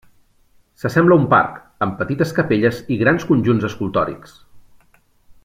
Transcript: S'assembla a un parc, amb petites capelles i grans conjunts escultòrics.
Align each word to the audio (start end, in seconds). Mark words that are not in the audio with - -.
S'assembla 0.83 1.17
a 1.19 1.21
un 1.23 1.27
parc, 1.33 1.59
amb 1.87 1.95
petites 1.99 2.33
capelles 2.39 2.81
i 2.97 2.99
grans 3.03 3.29
conjunts 3.33 3.69
escultòrics. 3.71 4.35